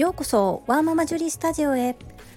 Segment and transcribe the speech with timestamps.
[0.00, 1.94] ようこそワーママジュリスタジオへ。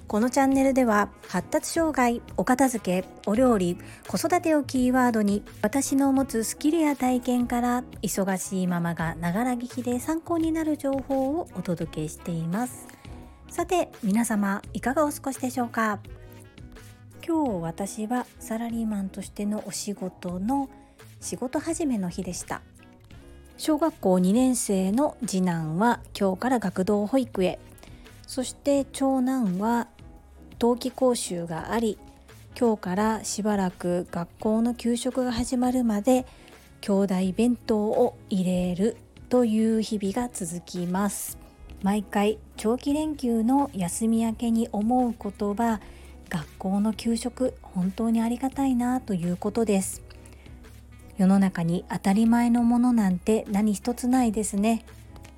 [0.10, 12.86] このチャンネルでは発達障害お片付けお料理子育てをキーワードに私の持つスキルや体験から忙しいママがながら聞きで参考になる情報をお届けしています。
[13.48, 16.00] さて皆様いかがお過ごしでしょうか？
[17.26, 20.70] 今日私はサラリーマンとしてのお仕事の
[21.22, 22.62] 仕事始めの日でした。
[23.66, 27.60] 小学校2年生の次男は今日から学童保育へ。
[28.28, 29.88] そして長男は
[30.60, 31.98] 冬季講習があり
[32.60, 36.26] 今日からしばらく学校の給食が始まるまで
[36.82, 38.98] 兄弟弁当を入れる
[39.30, 41.38] という日々が続きます。
[41.84, 45.80] 毎回長期連休の休み明けに思う言葉
[46.28, 50.03] 学校の給食本当にありがたいなということです。
[51.18, 54.84] 世の中に当たり前のものなんて何一つないですね。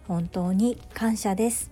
[0.07, 1.71] 本当に感謝です。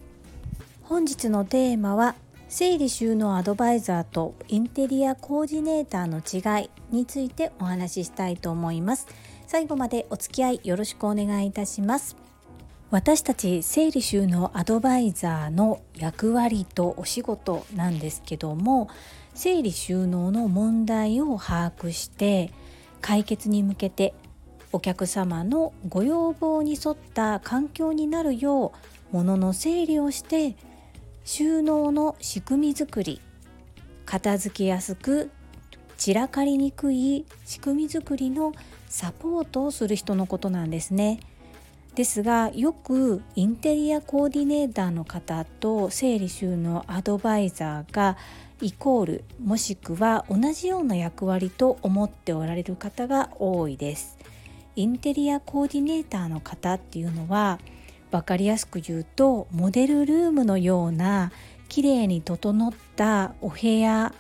[0.83, 2.15] 本日のテーマは
[2.49, 9.07] 整理収納アドバイザーとインテリアコーディネーターの違いについてお話ししたいと思います。
[9.47, 12.15] 最後までお付き合いよろしくお願いいたします。
[12.91, 18.87] 私たち整理収納アドバイザーの役割とお仕事なんですけども
[19.33, 22.51] 整理収納の問題を把握して
[23.03, 24.15] 解決に向けて
[24.71, 28.73] お客様のご要望に沿った環境になるよ
[29.11, 30.55] う物の整理をして
[31.25, 33.21] 収納の仕組み作り
[34.05, 35.29] 片付けやすく
[35.97, 38.53] 散らかりにくい仕組み作りの
[38.87, 41.19] サポートをする人のことなんですね。
[41.95, 48.17] ですがよくインテリアコーディネーターの方と整理収納アドバイザーが
[48.63, 54.17] イコールもしくは同じような役割と思っておられる方が多いです。
[54.77, 57.59] インテリアコーディネーターの方っていうのは
[58.09, 61.33] 分かりやすく言うとモデルルームのような
[61.67, 64.13] 綺麗に整ったお部屋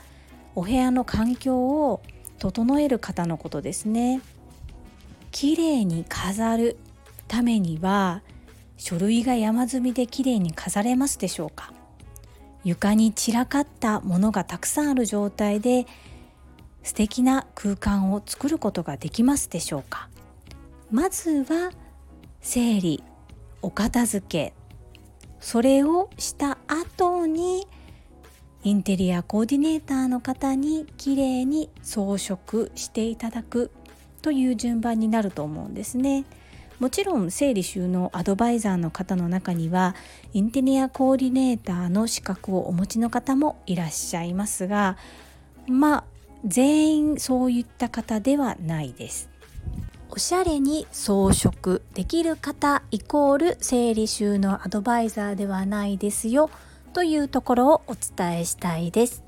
[0.55, 1.57] お部屋の環境
[1.89, 2.01] を
[2.37, 4.19] 整える方のことですね。
[5.31, 6.77] 綺麗に飾る
[7.29, 8.21] ためには
[8.75, 11.71] 書類が山積みで綺麗に飾れますでしょうか？
[12.63, 15.85] 床に散らかったものがたくさんある状態で
[16.81, 20.09] 素敵な空間を作ることができますでしょうか？
[20.91, 21.71] まずは
[22.41, 23.03] 整理
[23.61, 24.53] お片付け
[25.39, 27.67] それをした後に
[28.63, 33.71] インテリアコーディネーターの方にきれいに装飾していただく
[34.21, 36.23] という順番になると思うんですね。
[36.83, 39.95] もちろん整理収納アドバイザーの方の中には
[40.33, 44.97] インテリアコーディネーターの資格をお持ちの方もいらっしゃいますが
[45.65, 46.03] まあ
[46.43, 49.29] 全員そういった方ではないです。
[50.09, 56.49] おしゃれに装飾できる方イコール整理収納アドバイザーではないですよ
[56.91, 59.23] というところをお伝えしたいです。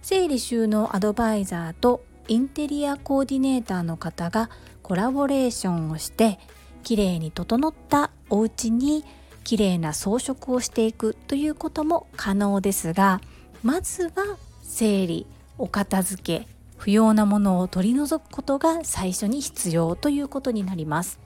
[0.00, 4.48] 整理収納アドバイザーとインテリアコーディネーターの方が
[4.82, 6.38] コラボレーションをして
[6.86, 9.04] 綺麗に整ったお家に
[9.42, 13.20] 綺麗な装飾をしていくということも可能ですが
[13.64, 15.26] まずは整理
[15.58, 21.18] お片付け不要なものを取り除くことが最初に必要ということになります。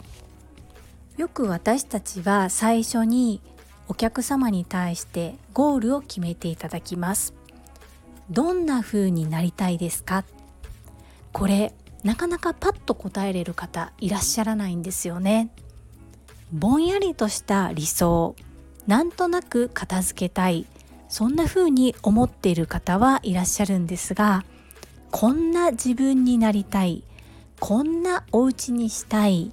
[1.19, 3.43] よく私たちは最初に
[3.87, 7.35] お客様に対してゴールを決めていただきます。
[8.31, 10.25] どんな風になりたいですか？
[11.33, 11.75] これ
[12.05, 15.51] なかなかパッと答えれる方いらっしゃらないんですよね。
[16.53, 18.35] ぼんやりとした理想
[18.87, 20.67] なんとなく片付けたい
[21.09, 24.45] そんな風に思っている方はいらっしゃるんですが
[25.13, 27.05] こんな自分になりたい
[27.61, 29.53] こんなお家にしたい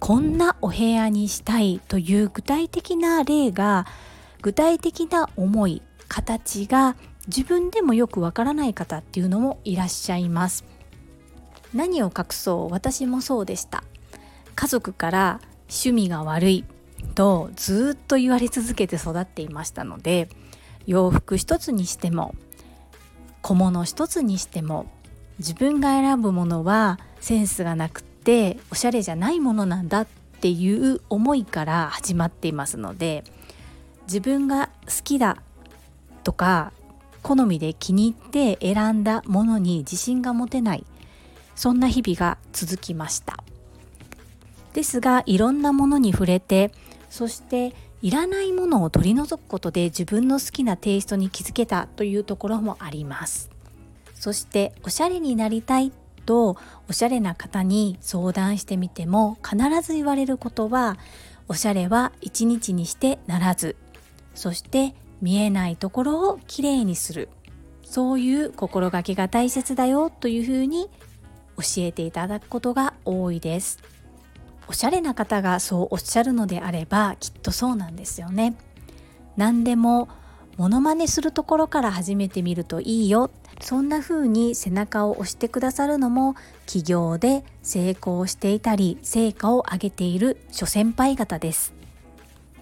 [0.00, 3.86] こんなお部屋にしたいという具体的な例が
[4.42, 6.96] 具体的な思い形が
[7.26, 10.64] 自分でもよくわからない方っていうのもいらっしゃいます。
[11.74, 12.72] 何を隠そう？
[12.72, 13.84] 私もそうでした。
[14.54, 16.64] 家族から趣味が悪い
[17.14, 20.28] とずっと言われ続けて育っていましたので
[20.86, 22.34] 洋服一つにしても
[23.42, 24.86] 小物一つにしても
[25.38, 30.06] 自分が選ぶものはセンスがなくっておしゃれじゃないものなんだっ
[30.40, 33.24] ていう思いから始まっていますので
[34.06, 35.38] 自分が好きだ
[36.22, 36.72] とか
[37.22, 40.84] 好みで気に入って選んだものに自信が持てない
[41.54, 43.42] そんな日々が続きました。
[44.72, 46.72] ですがいろんなものに触れて
[47.08, 53.50] そしていらないものを取り除くことで自分の好きなテイストに気づけたというところもあります。
[54.14, 55.92] そしておしゃれになりたい
[56.26, 56.56] と
[56.88, 60.96] おしゃれな方に相談してみても必ず言われることは
[61.46, 63.76] おしゃれは一日にしてならず
[64.34, 67.28] そして見えないところをきれいにする。
[67.84, 70.90] そういう心がけが大切だよというふうに
[71.56, 73.78] 教えていただくことが多いです。
[74.66, 78.54] おしゃれな方がそうおっしゃるのであればきっとそうなんですよね。
[79.36, 80.08] 何でも
[80.56, 83.30] モノマネするところから始めてみるといいよ。
[83.60, 86.34] そんな風に背中を押してくださるのも
[86.66, 91.74] 企業で成功していたり成果を上げている諸先輩方です。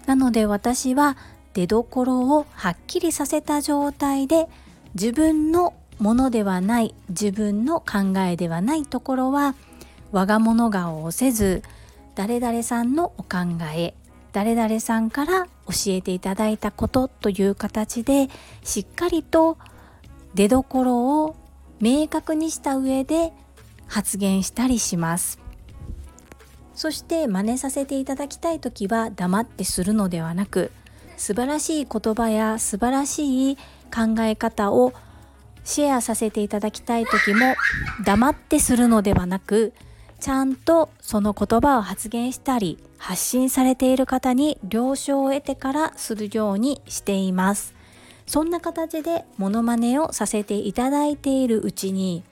[0.05, 1.17] なので私は
[1.53, 4.49] 出どころをはっきりさせた状態で
[4.95, 9.55] 自分のものではない自分の考えではないところは
[10.11, 11.63] 我が物顔をせず
[12.15, 13.39] 誰々さんのお考
[13.75, 13.93] え
[14.31, 18.29] 誰々さんから教えていただいたことという形で
[18.63, 19.57] しっかりと
[20.33, 21.35] 出どころを
[21.79, 23.31] 明確にした上で
[23.87, 25.39] 発言したりします。
[26.73, 30.71] そして真似させていただきたい時は黙ってするのではなく
[31.17, 33.57] 素晴らしい言葉や素晴らしい
[33.93, 34.93] 考え方を
[35.63, 37.55] シェアさせていただきたい時も
[38.03, 39.73] 黙ってするのではなく
[40.19, 47.75] ちゃんとその言葉を発言したり発信されている方に了承を得てからするようにしています。
[48.25, 52.23] そんな形でモノマネをさせていただいているうちに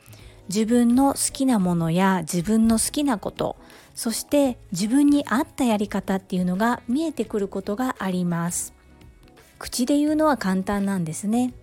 [0.48, 3.58] 自分の好きなものや自分の好きなこと
[3.94, 8.74] そして自分に合ったやり方っていうのが見えてくることがあります。
[9.60, 11.54] 口で言うのは簡単なんですね。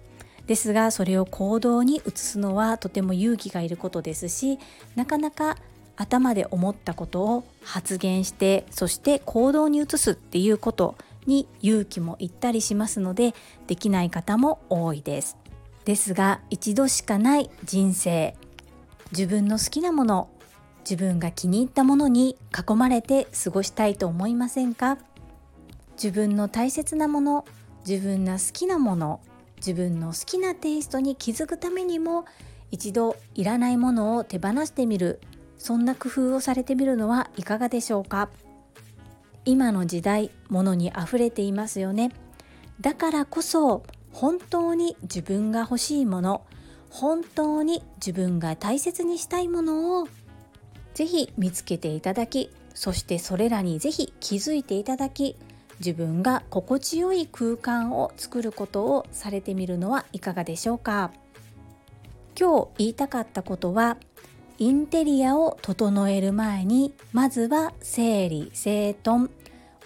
[0.49, 4.59] ですがそれを行動に移すのはとても勇気がいることですし
[4.97, 5.57] なかなか
[5.97, 10.97] 頭で思ったことを発言してそして行動に移すっていうこと
[11.27, 13.35] に勇気もいったりしますので
[13.67, 15.37] できない方も多いです。
[15.85, 18.37] ですが一度しかない人生。
[19.13, 20.29] 自分の好きなもの
[20.81, 24.97] 自分が気に入ったものに囲まれて過ごしたいと思いませんか？
[26.03, 27.45] 自分の大切なもの
[27.87, 29.21] 自分が好きなもの
[29.69, 32.25] 自分の好きなテイストに気づくためにも
[32.71, 35.21] 一度いらないものを手放してみる
[35.59, 38.31] そんな工夫をされてみるのはいかがでしょうか？
[39.45, 42.13] 今の時代物にあふれていますよね。
[42.81, 46.47] だからこそ本当に自分が欲しいもの
[46.89, 50.09] 本当に自分が大切にしたいものを
[50.95, 55.37] ぜひ見つけていただきそしてそれらにぜひ気づいていただき
[55.81, 61.13] 自分が心地よい空間を作ることをされてみるのはいかがでしょうか？
[62.39, 63.97] 今日言いたかったことは
[64.59, 69.31] インテリアを整える前にまずは整理整頓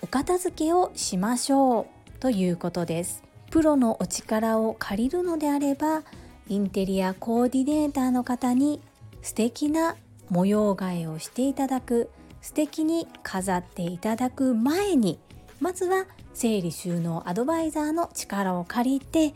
[0.00, 1.86] お片付けをしましょう
[2.20, 3.22] ということです。
[3.50, 6.02] プロのお力を借りるのであれば
[6.48, 8.80] インテリアコーディネーターの方に
[9.20, 9.96] 素敵な
[10.30, 12.08] 模様替えをしていただく
[12.40, 15.18] 素敵に飾っていただく前に
[15.62, 19.32] まずは整理収納アドバイザーの力を借りて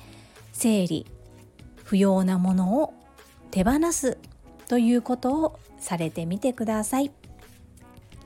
[0.53, 1.07] 整理
[1.85, 2.95] 不要なものを
[3.53, 4.19] 手放す
[4.67, 7.13] ということをされてみてください。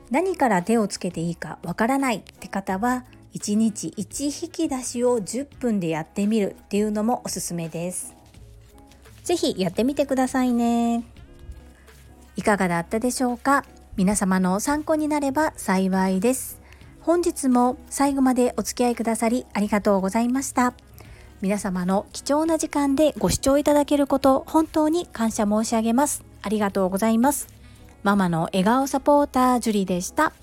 [0.09, 3.05] 何から手をつけていいかわからないって方は
[3.35, 8.15] 1日1引き出しを10分でやってみるっていうのもおすすめです。
[9.23, 11.03] 是非やってみてくださいね。
[12.35, 13.63] いかがだったでしょうか？
[13.95, 16.60] 皆様の参考になれば幸いです。
[17.03, 20.73] 本日も最後までお付き合いくださりありがとうございました。
[21.41, 26.23] 皆様の貴重な時間でご視聴いただけること本当に感謝申し上げます。
[26.43, 27.47] ありがとうございます。
[28.03, 30.33] ママの笑顔サポータージュリでした。